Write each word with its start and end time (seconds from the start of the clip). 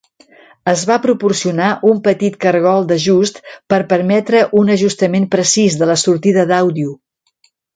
Es 0.71 0.83
va 0.91 0.95
proporcionar 1.03 1.67
un 1.89 1.99
petit 2.07 2.39
cargol 2.47 2.87
d'ajust 2.93 3.37
per 3.75 3.79
permetre 3.93 4.43
un 4.63 4.73
ajustament 4.77 5.29
precís 5.37 5.81
de 5.83 5.91
la 5.95 5.99
sortida 6.07 6.49
d'àudio. 6.55 6.99